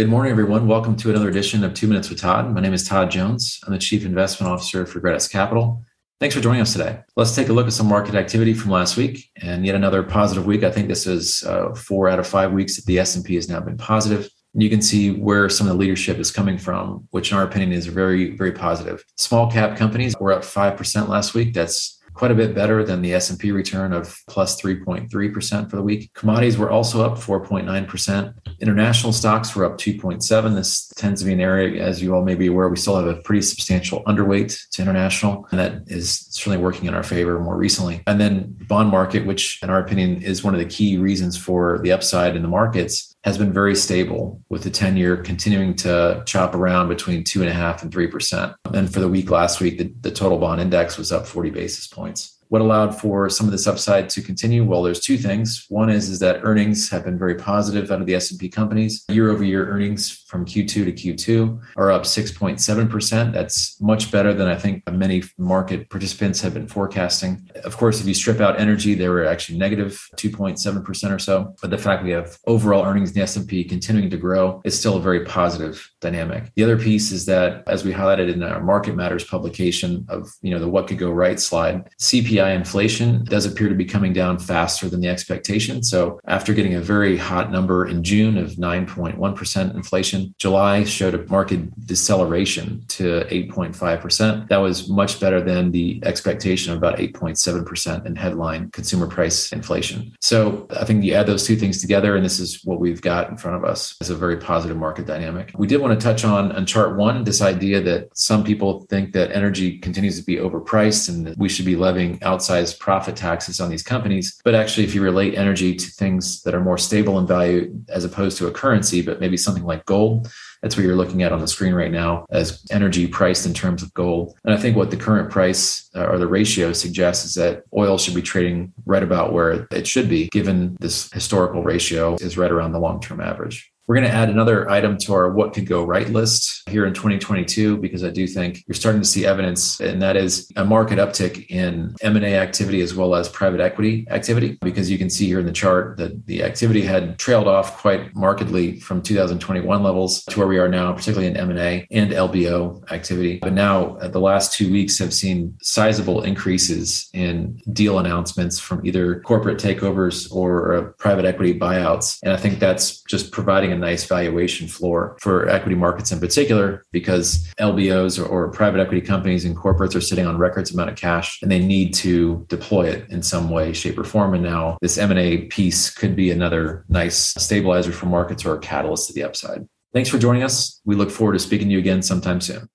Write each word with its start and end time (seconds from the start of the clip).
Good 0.00 0.08
morning, 0.08 0.30
everyone. 0.30 0.66
Welcome 0.66 0.96
to 0.96 1.10
another 1.10 1.28
edition 1.28 1.62
of 1.62 1.74
Two 1.74 1.86
Minutes 1.86 2.08
with 2.08 2.18
Todd. 2.18 2.54
My 2.54 2.62
name 2.62 2.72
is 2.72 2.88
Todd 2.88 3.10
Jones. 3.10 3.60
I'm 3.66 3.74
the 3.74 3.78
Chief 3.78 4.06
Investment 4.06 4.50
Officer 4.50 4.86
for 4.86 4.98
Gratus 4.98 5.28
Capital. 5.28 5.84
Thanks 6.20 6.34
for 6.34 6.40
joining 6.40 6.62
us 6.62 6.72
today. 6.72 7.00
Let's 7.16 7.36
take 7.36 7.50
a 7.50 7.52
look 7.52 7.66
at 7.66 7.74
some 7.74 7.86
market 7.86 8.14
activity 8.14 8.54
from 8.54 8.70
last 8.70 8.96
week 8.96 9.30
and 9.42 9.66
yet 9.66 9.74
another 9.74 10.02
positive 10.02 10.46
week. 10.46 10.64
I 10.64 10.70
think 10.70 10.88
this 10.88 11.06
is 11.06 11.42
uh, 11.42 11.74
four 11.74 12.08
out 12.08 12.18
of 12.18 12.26
five 12.26 12.50
weeks 12.50 12.76
that 12.76 12.86
the 12.86 12.98
S&P 12.98 13.34
has 13.34 13.50
now 13.50 13.60
been 13.60 13.76
positive. 13.76 14.30
You 14.54 14.70
can 14.70 14.80
see 14.80 15.10
where 15.10 15.50
some 15.50 15.66
of 15.66 15.74
the 15.74 15.78
leadership 15.78 16.16
is 16.16 16.30
coming 16.30 16.56
from, 16.56 17.06
which 17.10 17.30
in 17.30 17.36
our 17.36 17.44
opinion 17.44 17.72
is 17.72 17.86
very, 17.86 18.34
very 18.34 18.52
positive. 18.52 19.04
Small 19.18 19.50
cap 19.50 19.76
companies 19.76 20.16
were 20.18 20.32
up 20.32 20.44
5% 20.44 21.08
last 21.08 21.34
week. 21.34 21.52
That's 21.52 21.99
quite 22.14 22.30
a 22.30 22.34
bit 22.34 22.54
better 22.54 22.84
than 22.84 23.02
the 23.02 23.14
S&P 23.14 23.52
return 23.52 23.92
of 23.92 24.16
plus 24.28 24.60
3.3% 24.60 25.70
for 25.70 25.76
the 25.76 25.82
week. 25.82 26.12
Commodities 26.14 26.58
were 26.58 26.70
also 26.70 27.04
up 27.04 27.18
4.9%. 27.18 28.34
International 28.60 29.12
stocks 29.12 29.54
were 29.54 29.64
up 29.64 29.78
2.7. 29.78 30.54
This 30.54 30.88
tends 30.96 31.20
to 31.20 31.26
be 31.26 31.32
an 31.32 31.40
area, 31.40 31.82
as 31.82 32.02
you 32.02 32.14
all 32.14 32.24
may 32.24 32.34
be 32.34 32.48
aware, 32.48 32.68
we 32.68 32.76
still 32.76 32.96
have 32.96 33.06
a 33.06 33.20
pretty 33.22 33.42
substantial 33.42 34.02
underweight 34.04 34.58
to 34.72 34.82
international, 34.82 35.46
and 35.50 35.60
that 35.60 35.82
is 35.86 36.26
certainly 36.30 36.58
working 36.58 36.86
in 36.86 36.94
our 36.94 37.02
favor 37.02 37.38
more 37.38 37.56
recently. 37.56 38.02
And 38.06 38.20
then 38.20 38.56
bond 38.68 38.90
market, 38.90 39.26
which 39.26 39.62
in 39.62 39.70
our 39.70 39.78
opinion 39.78 40.22
is 40.22 40.44
one 40.44 40.54
of 40.54 40.60
the 40.60 40.66
key 40.66 40.98
reasons 40.98 41.36
for 41.36 41.78
the 41.82 41.92
upside 41.92 42.36
in 42.36 42.42
the 42.42 42.48
markets, 42.48 43.09
has 43.24 43.36
been 43.36 43.52
very 43.52 43.74
stable 43.74 44.42
with 44.48 44.62
the 44.62 44.70
10 44.70 44.96
year 44.96 45.16
continuing 45.16 45.74
to 45.76 46.22
chop 46.26 46.54
around 46.54 46.88
between 46.88 47.22
two 47.22 47.40
and 47.40 47.50
a 47.50 47.52
half 47.52 47.82
and 47.82 47.92
3%. 47.92 48.54
And 48.72 48.92
for 48.92 49.00
the 49.00 49.08
week 49.08 49.30
last 49.30 49.60
week, 49.60 49.78
the, 49.78 49.92
the 50.00 50.10
total 50.10 50.38
bond 50.38 50.60
index 50.60 50.96
was 50.96 51.12
up 51.12 51.26
40 51.26 51.50
basis 51.50 51.86
points. 51.86 52.39
What 52.50 52.60
allowed 52.60 53.00
for 53.00 53.30
some 53.30 53.46
of 53.46 53.52
this 53.52 53.68
upside 53.68 54.08
to 54.10 54.20
continue? 54.20 54.64
Well, 54.64 54.82
there's 54.82 54.98
two 54.98 55.16
things. 55.16 55.66
One 55.68 55.88
is, 55.88 56.08
is 56.08 56.18
that 56.18 56.40
earnings 56.42 56.90
have 56.90 57.04
been 57.04 57.16
very 57.16 57.36
positive 57.36 57.92
out 57.92 58.00
of 58.00 58.08
the 58.08 58.16
S&P 58.16 58.48
companies. 58.48 59.04
Year 59.08 59.30
over 59.30 59.44
year 59.44 59.68
earnings 59.68 60.10
from 60.26 60.44
Q2 60.44 60.68
to 60.68 60.92
Q2 60.92 61.60
are 61.76 61.92
up 61.92 62.02
6.7%. 62.02 63.32
That's 63.32 63.80
much 63.80 64.10
better 64.10 64.34
than 64.34 64.48
I 64.48 64.56
think 64.56 64.82
many 64.90 65.22
market 65.38 65.88
participants 65.90 66.40
have 66.40 66.52
been 66.52 66.66
forecasting. 66.66 67.48
Of 67.62 67.76
course, 67.76 68.00
if 68.00 68.08
you 68.08 68.14
strip 68.14 68.40
out 68.40 68.58
energy, 68.58 68.94
they 68.94 69.08
were 69.08 69.24
actually 69.24 69.58
negative 69.58 70.04
2.7% 70.16 71.14
or 71.14 71.20
so. 71.20 71.54
But 71.62 71.70
the 71.70 71.78
fact 71.78 72.02
we 72.02 72.10
have 72.10 72.36
overall 72.48 72.84
earnings 72.84 73.10
in 73.10 73.14
the 73.14 73.22
S&P 73.22 73.62
continuing 73.62 74.10
to 74.10 74.16
grow 74.16 74.60
is 74.64 74.76
still 74.76 74.96
a 74.96 75.00
very 75.00 75.24
positive 75.24 75.88
dynamic. 76.00 76.52
The 76.56 76.64
other 76.64 76.76
piece 76.76 77.12
is 77.12 77.26
that, 77.26 77.62
as 77.68 77.84
we 77.84 77.92
highlighted 77.92 78.32
in 78.32 78.42
our 78.42 78.60
Market 78.60 78.96
Matters 78.96 79.24
publication 79.24 80.04
of 80.08 80.28
you 80.42 80.50
know 80.50 80.58
the 80.58 80.68
what 80.68 80.88
could 80.88 80.98
go 80.98 81.12
right 81.12 81.38
slide, 81.38 81.88
CPI 82.00 82.39
inflation 82.48 83.24
does 83.24 83.44
appear 83.44 83.68
to 83.68 83.74
be 83.74 83.84
coming 83.84 84.14
down 84.14 84.38
faster 84.38 84.88
than 84.88 85.00
the 85.00 85.08
expectation. 85.08 85.82
So 85.82 86.18
after 86.26 86.54
getting 86.54 86.74
a 86.74 86.80
very 86.80 87.16
hot 87.16 87.52
number 87.52 87.86
in 87.86 88.02
June 88.02 88.38
of 88.38 88.52
9.1% 88.52 89.74
inflation, 89.74 90.34
July 90.38 90.84
showed 90.84 91.14
a 91.14 91.26
marked 91.26 91.86
deceleration 91.86 92.84
to 92.88 93.24
8.5%. 93.30 94.48
That 94.48 94.58
was 94.58 94.88
much 94.88 95.20
better 95.20 95.42
than 95.42 95.70
the 95.70 96.00
expectation 96.04 96.72
of 96.72 96.78
about 96.78 96.98
8.7% 96.98 98.06
in 98.06 98.16
headline 98.16 98.70
consumer 98.70 99.06
price 99.06 99.52
inflation. 99.52 100.16
So 100.22 100.66
I 100.70 100.86
think 100.86 101.04
you 101.04 101.12
add 101.12 101.26
those 101.26 101.46
two 101.46 101.56
things 101.56 101.80
together, 101.82 102.16
and 102.16 102.24
this 102.24 102.40
is 102.40 102.64
what 102.64 102.80
we've 102.80 103.02
got 103.02 103.28
in 103.28 103.36
front 103.36 103.58
of 103.58 103.64
us 103.64 103.96
as 104.00 104.08
a 104.08 104.14
very 104.14 104.38
positive 104.38 104.78
market 104.78 105.06
dynamic. 105.06 105.52
We 105.56 105.66
did 105.66 105.80
want 105.80 105.90
want 105.90 106.00
to 106.00 106.06
touch 106.06 106.24
on 106.24 106.52
on 106.52 106.64
chart 106.66 106.96
one 106.96 107.24
this 107.24 107.42
idea 107.42 107.80
that 107.80 108.16
some 108.16 108.44
people 108.44 108.86
think 108.88 109.12
that 109.12 109.32
energy 109.32 109.78
continues 109.78 110.18
to 110.18 110.24
be 110.24 110.36
overpriced 110.36 111.08
and 111.08 111.26
that 111.26 111.36
we 111.36 111.48
should 111.48 111.64
be 111.64 111.76
levying 111.76 112.22
outsized 112.30 112.78
profit 112.78 113.16
taxes 113.16 113.60
on 113.60 113.70
these 113.70 113.82
companies. 113.82 114.40
But 114.44 114.54
actually, 114.54 114.84
if 114.84 114.94
you 114.94 115.02
relate 115.02 115.34
energy 115.36 115.74
to 115.74 115.86
things 115.90 116.42
that 116.42 116.54
are 116.54 116.60
more 116.60 116.78
stable 116.78 117.18
in 117.18 117.26
value 117.26 117.72
as 117.88 118.04
opposed 118.04 118.38
to 118.38 118.46
a 118.46 118.52
currency, 118.52 119.02
but 119.02 119.20
maybe 119.20 119.36
something 119.36 119.64
like 119.64 119.84
gold, 119.86 120.30
that's 120.62 120.76
what 120.76 120.84
you're 120.84 120.96
looking 120.96 121.22
at 121.22 121.32
on 121.32 121.40
the 121.40 121.48
screen 121.48 121.74
right 121.74 121.90
now 121.90 122.26
as 122.30 122.64
energy 122.70 123.06
priced 123.06 123.46
in 123.46 123.54
terms 123.54 123.82
of 123.82 123.92
gold. 123.94 124.36
And 124.44 124.54
I 124.54 124.58
think 124.58 124.76
what 124.76 124.90
the 124.90 124.96
current 124.96 125.30
price 125.30 125.88
uh, 125.94 126.06
or 126.06 126.18
the 126.18 126.26
ratio 126.26 126.72
suggests 126.72 127.24
is 127.24 127.34
that 127.34 127.64
oil 127.76 127.98
should 127.98 128.14
be 128.14 128.22
trading 128.22 128.72
right 128.84 129.02
about 129.02 129.32
where 129.32 129.66
it 129.70 129.86
should 129.86 130.08
be, 130.08 130.28
given 130.28 130.76
this 130.80 131.10
historical 131.12 131.62
ratio 131.62 132.16
is 132.20 132.36
right 132.36 132.50
around 132.50 132.72
the 132.72 132.80
long 132.80 133.00
term 133.00 133.20
average. 133.20 133.72
We're 133.90 133.96
going 133.96 134.08
to 134.08 134.14
add 134.16 134.28
another 134.28 134.70
item 134.70 134.98
to 134.98 135.14
our 135.14 135.30
what 135.32 135.52
could 135.52 135.66
go 135.66 135.82
right 135.82 136.08
list 136.08 136.62
here 136.70 136.86
in 136.86 136.94
2022 136.94 137.76
because 137.78 138.04
I 138.04 138.10
do 138.10 138.24
think 138.28 138.62
you're 138.68 138.76
starting 138.76 139.00
to 139.00 139.08
see 139.08 139.26
evidence, 139.26 139.80
and 139.80 140.00
that 140.00 140.16
is 140.16 140.48
a 140.54 140.64
market 140.64 141.00
uptick 141.00 141.50
in 141.50 141.96
M&A 142.00 142.36
activity 142.36 142.82
as 142.82 142.94
well 142.94 143.16
as 143.16 143.28
private 143.28 143.58
equity 143.58 144.06
activity. 144.08 144.58
Because 144.60 144.92
you 144.92 144.96
can 144.96 145.10
see 145.10 145.26
here 145.26 145.40
in 145.40 145.46
the 145.46 145.50
chart 145.50 145.96
that 145.96 146.24
the 146.26 146.44
activity 146.44 146.82
had 146.82 147.18
trailed 147.18 147.48
off 147.48 147.78
quite 147.78 148.14
markedly 148.14 148.78
from 148.78 149.02
2021 149.02 149.82
levels 149.82 150.22
to 150.26 150.38
where 150.38 150.46
we 150.46 150.60
are 150.60 150.68
now, 150.68 150.92
particularly 150.92 151.26
in 151.26 151.36
M&A 151.36 151.84
and 151.90 152.12
LBO 152.12 152.88
activity. 152.92 153.40
But 153.42 153.54
now 153.54 153.96
uh, 153.96 154.06
the 154.06 154.20
last 154.20 154.52
two 154.52 154.70
weeks 154.70 155.00
have 155.00 155.12
seen 155.12 155.58
sizable 155.62 156.22
increases 156.22 157.10
in 157.12 157.60
deal 157.72 157.98
announcements 157.98 158.60
from 158.60 158.86
either 158.86 159.18
corporate 159.22 159.58
takeovers 159.58 160.32
or 160.32 160.74
uh, 160.74 160.82
private 160.98 161.24
equity 161.24 161.58
buyouts, 161.58 162.20
and 162.22 162.32
I 162.32 162.36
think 162.36 162.60
that's 162.60 163.02
just 163.02 163.32
providing 163.32 163.72
a 163.72 163.79
nice 163.80 164.04
valuation 164.04 164.68
floor 164.68 165.16
for 165.20 165.48
equity 165.48 165.74
markets 165.74 166.12
in 166.12 166.20
particular, 166.20 166.84
because 166.92 167.48
LBOs 167.58 168.22
or, 168.22 168.26
or 168.26 168.50
private 168.50 168.80
equity 168.80 169.00
companies 169.00 169.44
and 169.44 169.56
corporates 169.56 169.96
are 169.96 170.00
sitting 170.00 170.26
on 170.26 170.38
records 170.38 170.72
amount 170.72 170.90
of 170.90 170.96
cash 170.96 171.40
and 171.42 171.50
they 171.50 171.58
need 171.58 171.94
to 171.94 172.46
deploy 172.48 172.86
it 172.88 173.08
in 173.10 173.22
some 173.22 173.50
way, 173.50 173.72
shape, 173.72 173.98
or 173.98 174.04
form. 174.04 174.34
And 174.34 174.42
now 174.42 174.78
this 174.80 174.98
M&A 174.98 175.46
piece 175.46 175.90
could 175.90 176.14
be 176.14 176.30
another 176.30 176.84
nice 176.88 177.34
stabilizer 177.42 177.92
for 177.92 178.06
markets 178.06 178.44
or 178.44 178.54
a 178.54 178.58
catalyst 178.58 179.08
to 179.08 179.12
the 179.12 179.24
upside. 179.24 179.66
Thanks 179.92 180.08
for 180.08 180.18
joining 180.18 180.42
us. 180.42 180.80
We 180.84 180.94
look 180.94 181.10
forward 181.10 181.32
to 181.32 181.38
speaking 181.40 181.68
to 181.68 181.72
you 181.72 181.78
again 181.78 182.02
sometime 182.02 182.40
soon. 182.40 182.68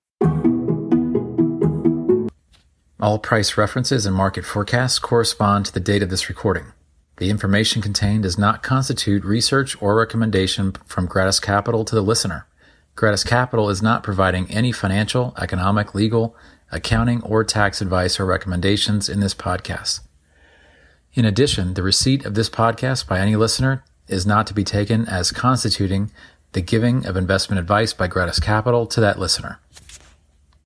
All 3.00 3.18
price 3.18 3.56
references 3.56 4.06
and 4.06 4.16
market 4.16 4.44
forecasts 4.44 4.98
correspond 4.98 5.66
to 5.66 5.72
the 5.72 5.80
date 5.80 6.02
of 6.02 6.10
this 6.10 6.28
recording. 6.28 6.72
The 7.16 7.30
information 7.30 7.80
contained 7.80 8.24
does 8.24 8.36
not 8.36 8.62
constitute 8.62 9.24
research 9.24 9.80
or 9.80 9.96
recommendation 9.96 10.72
from 10.84 11.06
Gratus 11.06 11.40
Capital 11.40 11.84
to 11.84 11.94
the 11.94 12.02
listener. 12.02 12.46
Gratus 12.94 13.24
Capital 13.24 13.70
is 13.70 13.82
not 13.82 14.02
providing 14.02 14.50
any 14.50 14.70
financial, 14.70 15.34
economic, 15.38 15.94
legal, 15.94 16.36
accounting, 16.70 17.22
or 17.22 17.42
tax 17.42 17.80
advice 17.80 18.20
or 18.20 18.26
recommendations 18.26 19.08
in 19.08 19.20
this 19.20 19.34
podcast. 19.34 20.00
In 21.14 21.24
addition, 21.24 21.74
the 21.74 21.82
receipt 21.82 22.26
of 22.26 22.34
this 22.34 22.50
podcast 22.50 23.08
by 23.08 23.18
any 23.18 23.34
listener 23.34 23.82
is 24.08 24.26
not 24.26 24.46
to 24.48 24.54
be 24.54 24.64
taken 24.64 25.08
as 25.08 25.32
constituting 25.32 26.10
the 26.52 26.60
giving 26.60 27.06
of 27.06 27.16
investment 27.16 27.58
advice 27.58 27.94
by 27.94 28.08
Gratus 28.08 28.40
Capital 28.40 28.86
to 28.86 29.00
that 29.00 29.18
listener. 29.18 29.58